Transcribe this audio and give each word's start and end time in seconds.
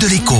de 0.00 0.06
l'écho. 0.08 0.36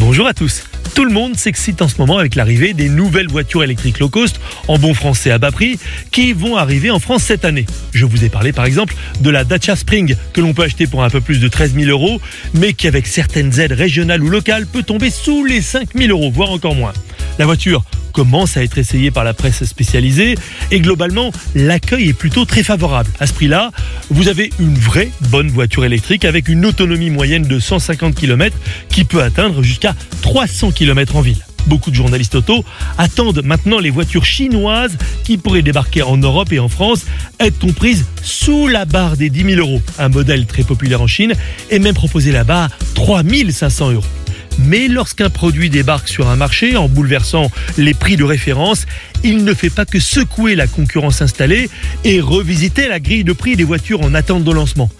Bonjour 0.00 0.26
à 0.26 0.34
tous. 0.34 0.64
Tout 0.94 1.04
le 1.04 1.12
monde 1.12 1.36
s'excite 1.36 1.82
en 1.82 1.88
ce 1.88 1.96
moment 1.98 2.18
avec 2.18 2.34
l'arrivée 2.34 2.72
des 2.72 2.88
nouvelles 2.88 3.28
voitures 3.28 3.62
électriques 3.62 3.98
low 3.98 4.08
cost, 4.08 4.40
en 4.68 4.78
bon 4.78 4.94
français 4.94 5.30
à 5.30 5.38
bas 5.38 5.50
prix, 5.50 5.78
qui 6.10 6.32
vont 6.32 6.56
arriver 6.56 6.90
en 6.90 6.98
France 6.98 7.22
cette 7.22 7.44
année. 7.44 7.66
Je 7.92 8.04
vous 8.06 8.24
ai 8.24 8.28
parlé 8.28 8.52
par 8.52 8.64
exemple 8.64 8.94
de 9.20 9.30
la 9.30 9.44
Dacia 9.44 9.76
Spring, 9.76 10.16
que 10.32 10.40
l'on 10.40 10.54
peut 10.54 10.62
acheter 10.62 10.86
pour 10.86 11.04
un 11.04 11.10
peu 11.10 11.20
plus 11.20 11.40
de 11.40 11.48
13 11.48 11.74
000 11.74 11.90
euros, 11.90 12.20
mais 12.54 12.72
qui 12.72 12.88
avec 12.88 13.06
certaines 13.06 13.60
aides 13.60 13.72
régionales 13.72 14.22
ou 14.22 14.30
locales 14.30 14.66
peut 14.66 14.82
tomber 14.82 15.10
sous 15.10 15.44
les 15.44 15.60
5 15.60 15.90
000 15.94 16.10
euros, 16.10 16.30
voire 16.30 16.50
encore 16.50 16.74
moins. 16.74 16.92
La 17.38 17.44
voiture 17.44 17.84
commence 18.16 18.56
à 18.56 18.64
être 18.64 18.78
essayée 18.78 19.10
par 19.10 19.24
la 19.24 19.34
presse 19.34 19.62
spécialisée 19.64 20.36
et 20.70 20.80
globalement 20.80 21.32
l'accueil 21.54 22.08
est 22.08 22.14
plutôt 22.14 22.46
très 22.46 22.62
favorable. 22.62 23.10
À 23.20 23.26
ce 23.26 23.34
prix-là, 23.34 23.72
vous 24.10 24.28
avez 24.28 24.50
une 24.58 24.74
vraie 24.74 25.10
bonne 25.30 25.48
voiture 25.48 25.84
électrique 25.84 26.24
avec 26.24 26.48
une 26.48 26.64
autonomie 26.64 27.10
moyenne 27.10 27.42
de 27.42 27.58
150 27.58 28.14
km 28.14 28.56
qui 28.88 29.04
peut 29.04 29.22
atteindre 29.22 29.62
jusqu'à 29.62 29.94
300 30.22 30.72
km 30.72 31.16
en 31.16 31.20
ville. 31.20 31.44
Beaucoup 31.66 31.90
de 31.90 31.96
journalistes 31.96 32.36
auto 32.36 32.64
attendent 32.96 33.42
maintenant 33.44 33.80
les 33.80 33.90
voitures 33.90 34.24
chinoises 34.24 34.96
qui 35.24 35.36
pourraient 35.36 35.62
débarquer 35.62 36.02
en 36.02 36.16
Europe 36.16 36.52
et 36.52 36.60
en 36.60 36.68
France, 36.68 37.06
être 37.40 37.58
comprises 37.58 38.04
sous 38.22 38.68
la 38.68 38.84
barre 38.84 39.16
des 39.16 39.30
10 39.30 39.54
000 39.54 39.60
euros? 39.60 39.82
Un 39.98 40.08
modèle 40.08 40.46
très 40.46 40.62
populaire 40.62 41.02
en 41.02 41.08
Chine 41.08 41.34
est 41.70 41.80
même 41.80 41.94
proposé 41.94 42.30
là-bas 42.30 42.66
à 42.66 42.68
3 42.94 43.22
500 43.50 43.92
euros. 43.92 44.04
Mais 44.58 44.88
lorsqu'un 44.88 45.30
produit 45.30 45.70
débarque 45.70 46.08
sur 46.08 46.28
un 46.28 46.36
marché 46.36 46.76
en 46.76 46.88
bouleversant 46.88 47.50
les 47.76 47.94
prix 47.94 48.16
de 48.16 48.24
référence, 48.24 48.86
il 49.22 49.44
ne 49.44 49.54
fait 49.54 49.70
pas 49.70 49.84
que 49.84 50.00
secouer 50.00 50.54
la 50.54 50.66
concurrence 50.66 51.22
installée 51.22 51.68
et 52.04 52.20
revisiter 52.20 52.88
la 52.88 53.00
grille 53.00 53.24
de 53.24 53.32
prix 53.32 53.56
des 53.56 53.64
voitures 53.64 54.02
en 54.02 54.14
attente 54.14 54.44
de 54.44 54.52
lancement. 54.52 54.90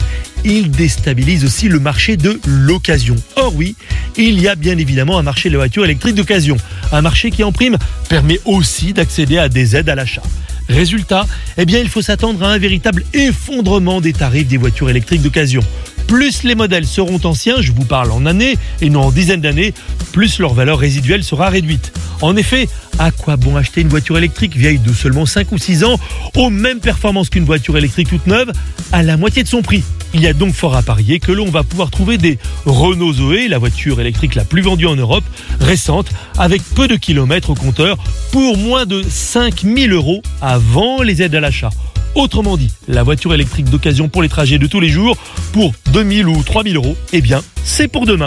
Il 0.45 0.70
déstabilise 0.70 1.45
aussi 1.45 1.69
le 1.69 1.80
marché 1.80 2.16
de 2.16 2.38
l'occasion. 2.46 3.16
Or 3.37 3.55
oui, 3.56 3.74
il 4.16 4.41
y 4.41 4.48
a 4.48 4.55
bien 4.55 4.79
évidemment 4.79 5.19
un 5.19 5.23
marché 5.23 5.51
de 5.51 5.57
voitures 5.57 5.84
électriques 5.84 6.15
d'occasion. 6.15 6.57
Un 6.93 7.02
marché 7.02 7.30
qui 7.30 7.43
en 7.43 7.52
prime 7.52 7.79
permet 8.09 8.41
aussi 8.45 8.93
d'accéder 8.93 9.38
à 9.38 9.48
des 9.48 9.74
aides 9.74 9.88
à 9.88 9.95
l'achat. 9.95 10.23
Résultat, 10.68 11.26
eh 11.59 11.65
bien, 11.65 11.79
il 11.79 11.88
faut 11.88 12.02
s'attendre 12.02 12.43
à 12.43 12.51
un 12.51 12.59
véritable 12.59 13.04
effondrement 13.15 14.01
des 14.01 14.13
tarifs 14.13 14.48
des 14.48 14.57
voitures 14.57 14.91
électriques 14.91 15.23
d'occasion. 15.23 15.63
Plus 16.07 16.45
les 16.45 16.54
modèles 16.54 16.87
seront 16.87 17.21
anciens, 17.24 17.60
je 17.60 17.73
vous 17.73 17.85
parle 17.85 18.12
en 18.12 18.26
années 18.26 18.57
et 18.80 18.90
non 18.90 19.02
en 19.02 19.10
dizaines 19.10 19.40
d'années, 19.40 19.74
plus 20.13 20.38
leur 20.38 20.54
valeur 20.54 20.79
résiduelle 20.79 21.24
sera 21.24 21.48
réduite. 21.48 21.93
En 22.23 22.37
effet, 22.37 22.68
à 22.98 23.10
quoi 23.10 23.37
bon 23.37 23.57
acheter 23.57 23.80
une 23.80 23.88
voiture 23.88 24.16
électrique 24.16 24.57
vieille 24.57 24.79
de 24.79 24.93
seulement 24.93 25.26
5 25.26 25.52
ou 25.52 25.59
6 25.59 25.85
ans 25.85 25.98
aux 26.35 26.48
mêmes 26.48 26.80
performances 26.80 27.29
qu'une 27.29 27.45
voiture 27.45 27.76
électrique 27.76 28.09
toute 28.09 28.26
neuve 28.26 28.52
à 28.93 29.02
la 29.02 29.16
moitié 29.16 29.43
de 29.43 29.48
son 29.48 29.63
prix? 29.63 29.82
Il 30.15 30.23
y 30.23 30.26
a 30.26 30.32
donc 30.32 30.54
fort 30.54 30.76
à 30.76 30.82
parier 30.82 31.18
que 31.18 31.32
l'on 31.32 31.51
va 31.51 31.63
pouvoir 31.63 31.90
trouver 31.90 32.16
des 32.16 32.38
Renault 32.65 33.13
Zoé, 33.13 33.48
la 33.48 33.59
voiture 33.59 34.01
électrique 34.01 34.35
la 34.35 34.45
plus 34.45 34.63
vendue 34.63 34.87
en 34.87 34.96
Europe, 34.96 35.24
récente, 35.60 36.09
avec 36.38 36.63
peu 36.63 36.88
de 36.88 36.96
kilomètres 36.96 37.51
au 37.51 37.54
compteur, 37.54 37.98
pour 38.30 38.57
moins 38.57 38.87
de 38.87 39.02
5000 39.07 39.93
euros 39.93 40.23
avant 40.41 41.02
les 41.02 41.20
aides 41.20 41.35
à 41.35 41.41
l'achat. 41.41 41.70
Autrement 42.16 42.56
dit, 42.56 42.70
la 42.88 43.02
voiture 43.02 43.34
électrique 43.34 43.68
d'occasion 43.68 44.09
pour 44.09 44.22
les 44.22 44.30
trajets 44.30 44.56
de 44.56 44.66
tous 44.66 44.80
les 44.80 44.88
jours, 44.88 45.18
pour 45.52 45.74
2000 45.92 46.26
ou 46.26 46.42
3000 46.42 46.74
euros, 46.76 46.96
eh 47.12 47.20
bien, 47.20 47.42
c'est 47.62 47.88
pour 47.88 48.06
demain. 48.06 48.24